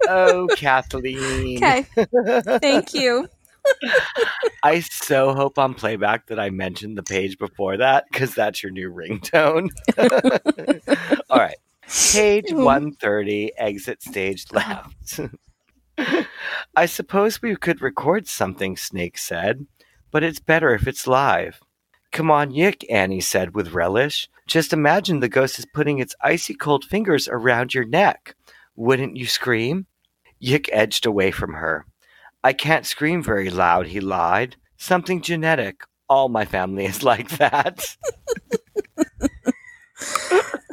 [0.08, 1.56] oh, Kathleen.
[1.56, 1.84] okay.
[2.60, 3.28] Thank you.
[4.62, 8.70] I so hope on playback that I mentioned the page before that because that's your
[8.70, 9.70] new ringtone.
[11.30, 11.56] All right.
[11.82, 12.62] Page mm-hmm.
[12.62, 15.20] 130, exit stage left.
[16.76, 19.66] I suppose we could record something, Snake said,
[20.12, 21.60] but it's better if it's live.
[22.12, 24.28] Come on, Yick, Annie said with relish.
[24.46, 28.34] Just imagine the ghost is putting its icy cold fingers around your neck.
[28.74, 29.86] Wouldn't you scream?
[30.40, 31.86] Yick edged away from her.
[32.42, 34.56] I can't scream very loud, he lied.
[34.76, 35.82] Something genetic.
[36.08, 37.96] All my family is like that.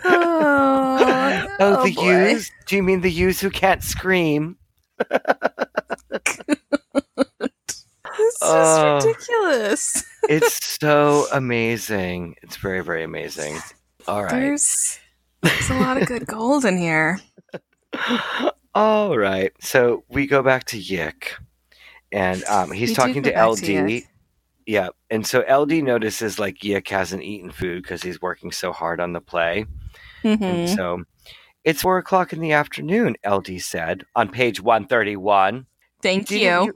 [0.05, 2.03] Oh, Oh, the boy.
[2.31, 2.51] ewes?
[2.65, 4.57] Do you mean the ewes who can't scream?
[8.17, 8.95] This is Oh.
[8.95, 10.03] ridiculous.
[10.29, 12.35] It's so amazing.
[12.41, 13.59] It's very, very amazing.
[14.07, 14.31] All right.
[14.31, 14.99] There's
[15.41, 17.19] there's a lot of good gold in here.
[18.75, 19.51] All right.
[19.59, 21.33] So we go back to Yick.
[22.11, 23.57] And um, he's We talking to LD.
[23.63, 24.01] to
[24.65, 24.89] yeah.
[25.09, 29.13] And so LD notices like Yick hasn't eaten food because he's working so hard on
[29.13, 29.65] the play.
[30.23, 30.75] And Mhm.
[30.75, 31.03] so
[31.63, 35.65] it's four o'clock in the afternoon, LD said on page 131.
[36.01, 36.73] Thank Didn't you.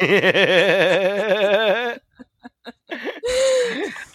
[0.00, 1.96] Uh,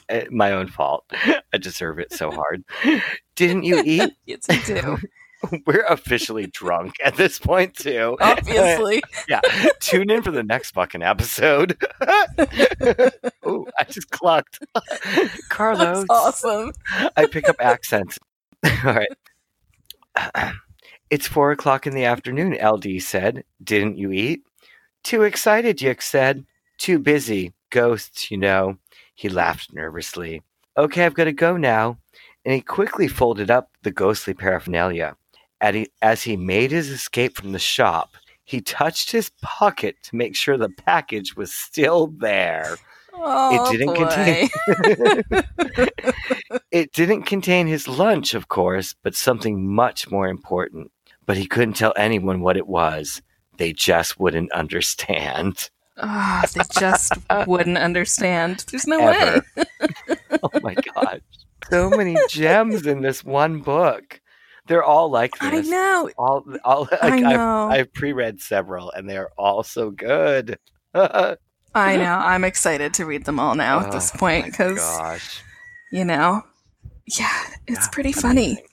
[0.08, 1.06] Eh, my own fault.
[1.54, 2.64] I deserve it so hard.
[3.36, 4.14] Didn't you eat?
[4.26, 4.98] yes, I do.
[5.68, 8.18] We're officially drunk at this point, too.
[8.22, 9.04] Obviously.
[9.28, 9.42] Yeah.
[9.80, 11.78] Tune in for the next fucking episode.
[13.44, 14.60] oh, I just clucked.
[15.50, 16.06] Carlos.
[16.08, 16.74] That's awesome.
[17.16, 18.18] I pick up accents.
[18.64, 20.54] All right.
[21.12, 23.44] It's four o'clock in the afternoon, LD said.
[23.64, 24.42] Didn't you eat?
[25.04, 26.46] Too excited, Yick said.
[26.80, 27.54] Too busy.
[27.70, 28.78] Ghosts, you know.
[29.16, 30.44] He laughed nervously.
[30.78, 31.98] Okay, I've got to go now.
[32.44, 35.16] And he quickly folded up the ghostly paraphernalia.
[36.02, 40.58] As he made his escape from the shop, he touched his pocket to make sure
[40.58, 42.76] the package was still there.
[43.14, 44.06] Oh, didn't boy.
[44.06, 44.50] contain-
[46.72, 50.92] It didn't contain his lunch, of course, but something much more important.
[51.26, 53.22] But he couldn't tell anyone what it was.
[53.58, 55.70] They just wouldn't understand.
[55.98, 57.14] Oh, they just
[57.48, 58.66] wouldn't understand.
[58.72, 59.44] There's no Ever.
[59.58, 59.64] way.
[60.44, 61.22] Oh my gosh.
[61.72, 64.22] So many gems in this one book.
[64.68, 65.52] They're all like this.
[65.54, 65.70] I this.
[65.70, 66.10] know.
[66.18, 67.68] All, all like, I I've, know.
[67.70, 70.60] I've pre-read several, and they're all so good.
[70.94, 71.38] I
[71.76, 72.16] know.
[72.20, 75.42] I'm excited to read them all now at this Oh point because, gosh.
[75.92, 76.44] you know,
[77.08, 78.46] yeah, it's Yeah, pretty funny.
[78.52, 78.66] amazing.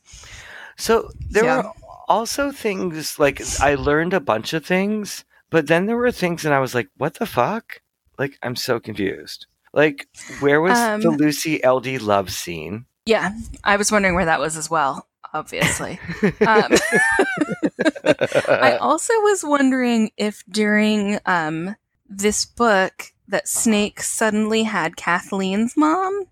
[0.76, 1.56] So there Yeah.
[1.62, 1.70] were
[2.08, 6.52] also things like I learned a bunch of things, but then there were things and
[6.52, 7.80] I was like, what the fuck?
[8.18, 9.46] Like I'm so confused.
[9.72, 10.08] Like
[10.40, 12.86] where was the Um, Lucy LD love scene?
[13.06, 13.32] Yeah,
[13.64, 15.98] I was wondering where that was as well, obviously.
[16.46, 16.72] Um,
[18.48, 21.76] I also was wondering if during um,
[22.08, 23.08] this book Uh-huh.
[23.28, 26.24] that Snake suddenly had Kathleen's mom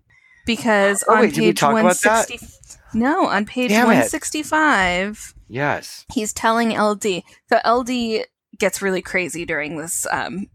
[0.45, 2.47] because Oh, on wait, page talk about 160
[2.93, 4.05] No, on page Damn it.
[4.05, 6.05] 165 yes.
[6.13, 7.23] he's telling LD.
[7.49, 8.25] So LD
[8.61, 10.47] gets really crazy during this um,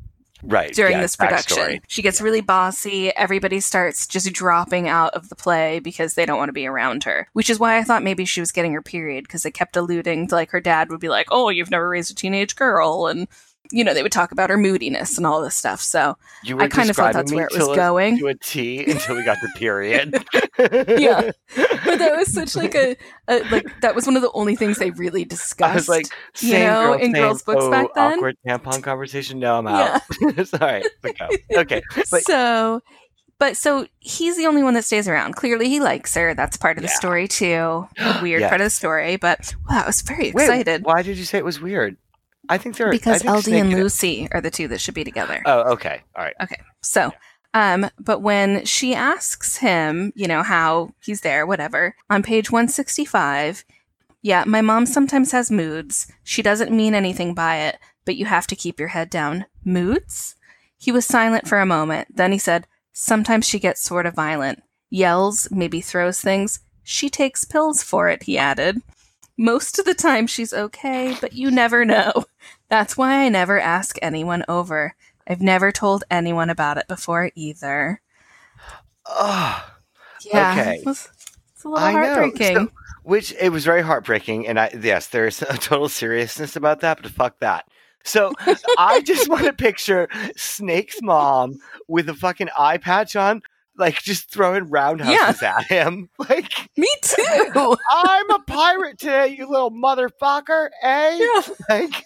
[0.42, 0.72] Right.
[0.72, 1.56] during yeah, this production.
[1.56, 1.80] backstory.
[1.88, 3.10] She gets really bossy.
[3.16, 7.04] Everybody starts just dropping out of the play because they don't want to be around
[7.04, 7.28] her.
[7.32, 10.28] Which is why I thought maybe she was getting her period because they kept alluding
[10.28, 13.28] to like her dad would be like, "Oh, you've never raised a teenage girl," and
[13.70, 15.80] you know they would talk about her moodiness and all this stuff.
[15.80, 16.16] So
[16.58, 18.18] I kind of thought that's where it was going.
[18.18, 20.22] To a T until we got the period.
[20.58, 21.30] Yeah.
[21.54, 22.96] But that was such like a,
[23.28, 25.70] a like that was one of the only things they really discussed.
[25.70, 26.06] I was like,
[26.40, 28.14] you know, girl, in girls' books oh, back then.
[28.14, 29.38] Awkward tampon conversation.
[29.38, 30.00] No, I'm out.
[30.46, 31.28] Sorry, go.
[31.56, 32.80] Okay, but so
[33.38, 36.78] but so he's the only one that stays around clearly he likes her that's part
[36.78, 38.48] of the story too a weird Yes.
[38.48, 41.38] part of the story but wow i was very wait, excited why did you say
[41.38, 41.96] it was weird?
[42.48, 45.42] I think they're because think ld and lucy are the two that should be together
[45.46, 46.34] Oh, okay, all right.
[46.42, 47.12] okay so
[47.54, 53.64] Um, but when she asks him, you know, how he's there, whatever, on page 165,
[54.20, 56.06] yeah, my mom sometimes has moods.
[56.22, 59.46] She doesn't mean anything by it, but you have to keep your head down.
[59.64, 60.34] Moods?
[60.76, 62.14] He was silent for a moment.
[62.14, 64.62] Then he said, Sometimes she gets sort of violent.
[64.90, 66.60] Yells, maybe throws things.
[66.82, 68.82] She takes pills for it, he added.
[69.36, 72.24] Most of the time she's okay, but you never know.
[72.68, 74.94] That's why I never ask anyone over.
[75.28, 78.00] I've never told anyone about it before either.
[79.06, 79.64] Oh,
[80.24, 80.52] Yeah.
[80.52, 80.76] Okay.
[80.76, 81.08] It was,
[81.54, 81.98] it's a little I know.
[82.14, 82.56] heartbreaking.
[82.56, 82.72] So-
[83.02, 87.10] which it was very heartbreaking, and I yes, there's a total seriousness about that, but
[87.12, 87.66] fuck that.
[88.02, 88.32] So
[88.78, 93.42] I just want to picture Snake's mom with a fucking eye patch on,
[93.78, 96.08] like just throwing roundhouses at him.
[96.18, 97.76] Like, Me too.
[97.90, 101.18] I'm a pirate today, you little motherfucker, eh?
[101.18, 101.42] Yeah.
[101.68, 102.04] Like,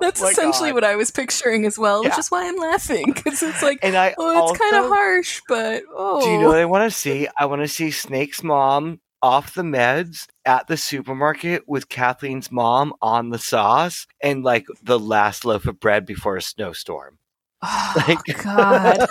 [0.00, 0.74] That's my essentially God.
[0.74, 3.96] what I was picturing as well, which is why I'm laughing because it's like, and
[3.96, 6.96] I oh, it's kind of harsh, but oh, Do you know what I want to
[6.96, 7.28] see?
[7.36, 12.92] I want to see Snake's mom off the meds at the supermarket with Kathleen's mom
[13.02, 17.18] on the sauce and like the last loaf of bread before a snowstorm.
[17.62, 18.98] Oh, Like- God,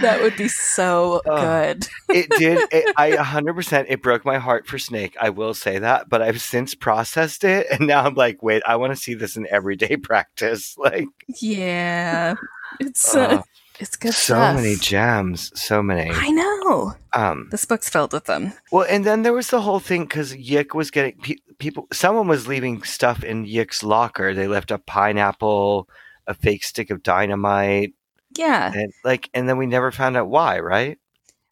[0.00, 1.40] that would be so Oh.
[1.40, 1.86] good.
[2.08, 2.68] it did.
[2.72, 3.86] It, I 100%.
[3.88, 5.16] It broke my heart for Snake.
[5.20, 8.76] I will say that, but I've since processed it, and now I'm like, wait, I
[8.76, 10.76] want to see this in everyday practice.
[10.78, 11.08] Like,
[11.40, 12.34] Yeah,
[12.78, 13.42] it's uh, uh,
[13.80, 14.54] it's good so stuff.
[14.56, 16.10] many gems, so many.
[16.12, 18.52] I know Um, this book's filled with them.
[18.70, 21.88] Well, and then there was the whole thing because Yick was getting pe- people.
[21.92, 24.32] Someone was leaving stuff in Yick's locker.
[24.34, 25.88] They left a pineapple,
[26.26, 27.94] a fake stick of dynamite,
[28.36, 30.98] Yeah, and like, and then we never found out why, right?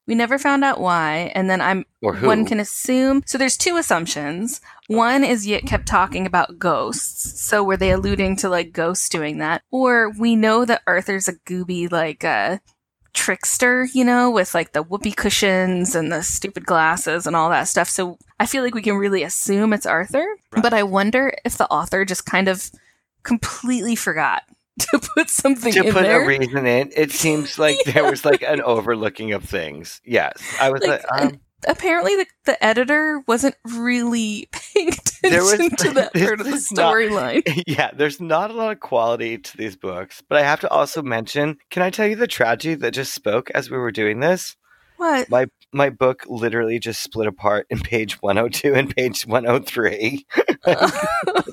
[0.09, 2.27] We never found out why, and then I'm Or who?
[2.27, 3.23] One can assume.
[3.27, 4.63] So there's two assumptions.
[4.87, 7.43] One is Yick kept talking about ghosts.
[7.43, 9.63] So were they alluding to like ghosts doing that?
[9.71, 12.57] Or we know that Arthur's a gooby like uh
[13.13, 17.69] trickster, you know, with like the whoopee cushions and the stupid glasses and all that
[17.69, 17.91] stuff.
[17.91, 20.27] So I feel like we can really assume it's Arthur.
[20.53, 20.63] Right.
[20.63, 22.71] But I wonder if the author just kind of
[23.25, 24.45] completely forgot
[24.93, 26.23] to put something to in put there.
[26.23, 30.01] a reason in, it seems like there was like an overlooking of things.
[30.05, 34.91] Yes, I was Like, like, um, Apparently, the, the editor wasn't really paying
[35.23, 37.65] There was- attention to that part of the storyline.
[37.67, 41.03] yeah, there's not a lot of quality to these books, but I have to also
[41.03, 41.59] mention.
[41.71, 44.55] Can I tell you the tragedy that just spoke as we were doing this?
[44.99, 45.29] What?
[45.31, 50.27] My my book literally just split apart in page 102 and page 103.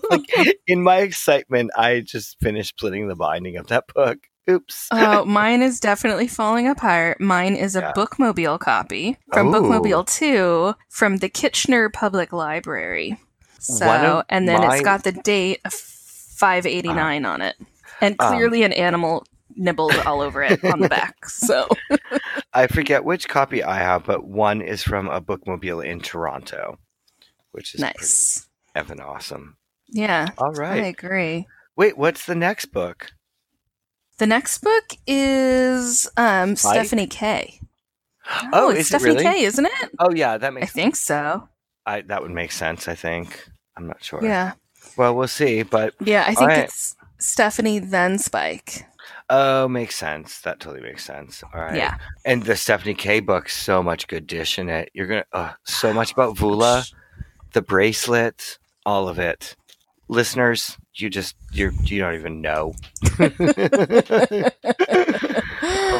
[0.09, 4.19] like in my excitement, I just finished splitting the binding of that book.
[4.49, 4.87] Oops.
[4.91, 7.19] Oh, mine is definitely falling apart.
[7.19, 7.93] Mine is a Yeah.
[7.95, 9.61] bookmobile copy from Oh.
[9.61, 13.17] Bookmobile 2 from the Kitchener Public Library.
[13.59, 17.55] So, and then mine- it's got the date of 589 on it.
[18.01, 19.25] And Um, clearly an animal
[19.55, 21.27] nibbled all over it on the back.
[21.27, 21.67] So,
[22.55, 26.79] I forget which copy I have, but one is from a bookmobile in Toronto,
[27.51, 28.47] which is nice.
[28.75, 29.57] effing awesome.
[29.89, 30.83] Yeah, All right.
[30.83, 31.47] I agree.
[31.75, 33.11] Wait, what's the next book?
[34.17, 36.55] The next book is um?
[36.55, 37.59] Stephanie Kaye.
[38.53, 39.23] Oh, it's is it Stephanie really?
[39.25, 39.91] Kaye, isn't it?
[39.99, 40.63] Oh yeah, that makes.
[40.63, 41.49] I makes think so.
[41.85, 42.87] I, that would make sense.
[42.87, 43.47] I think.
[43.77, 44.23] I'm not sure.
[44.23, 44.53] Yeah.
[44.97, 45.63] Well, we'll see.
[45.63, 46.59] But Yeah, I think Alright.
[46.65, 48.85] it's Stephanie then Spike.
[49.29, 50.41] Oh, makes sense.
[50.41, 51.43] That totally makes sense.
[51.53, 51.75] All right.
[51.75, 51.97] Yeah.
[52.25, 54.91] And the Stephanie Kaye book, so much good dish in it.
[54.93, 56.91] You're gonna uh, so much about Voula,
[57.53, 59.55] the bracelet, all of it.
[60.07, 62.75] Listeners, you just you you don't even know.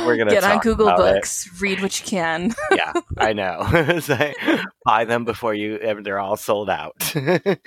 [0.06, 1.14] we're gonna Get on Google about it.
[1.16, 2.54] Books, read what you can.
[2.72, 3.66] yeah, I know.
[4.08, 4.38] Like,
[4.86, 5.80] buy them before you.
[6.04, 6.94] They're all sold out.
[7.16, 7.58] they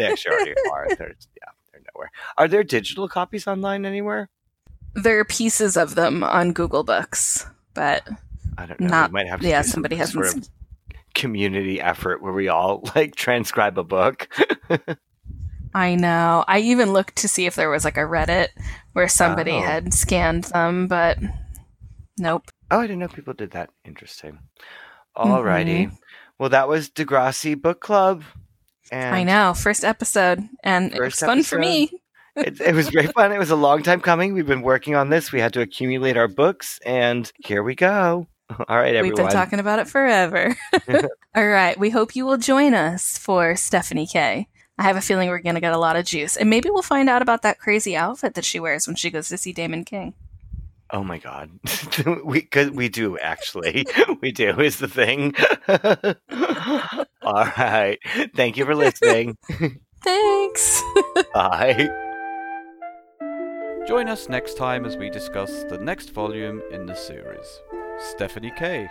[0.00, 0.88] actually already are.
[0.96, 2.10] They're, yeah, they're nowhere.
[2.36, 4.28] Are there digital copies online anywhere?
[4.96, 8.06] There are pieces of them on Google Books, but
[8.58, 8.88] I don't know.
[8.88, 10.48] Not- we might have to yeah, somebody hasn't sort of
[11.14, 14.28] community effort where we all like transcribe a book.
[15.74, 16.44] I know.
[16.48, 18.48] I even looked to see if there was like a Reddit
[18.94, 19.60] where somebody Oh.
[19.60, 21.18] had scanned them, but
[22.18, 22.44] nope.
[22.70, 23.70] Oh, I didn't know people did that.
[23.84, 24.38] Interesting.
[25.16, 25.86] Alrighty.
[25.86, 25.94] Mm-hmm.
[26.38, 28.22] Well, that was Degrassi Book Club.
[28.90, 29.52] And I know.
[29.54, 31.90] First episode, and it was First fun for me.
[32.36, 33.32] It, it was very fun.
[33.32, 34.34] It was a long time coming.
[34.34, 35.32] We've been working on this.
[35.32, 38.26] We had to accumulate our books, and here we go.
[38.68, 39.02] All right, everyone.
[39.02, 40.56] We've been talking about it forever.
[41.34, 41.78] All right.
[41.78, 44.48] We hope you will join us for Stephanie Kaye.
[44.78, 46.36] I have a feeling we're going to get a lot of juice.
[46.36, 49.28] And maybe we'll find out about that crazy outfit that she wears when she goes
[49.30, 50.14] to see Damon King.
[50.92, 51.50] Oh my god,
[52.24, 53.86] we cause we do actually.
[54.22, 55.34] we do is the thing.
[57.22, 57.98] All right.
[58.36, 59.36] Thank you for listening.
[60.04, 60.82] Thanks.
[61.34, 62.04] Bye.
[63.86, 67.62] Join us next time as we discuss the next volume in the series.
[68.00, 68.88] Stephanie Kaye.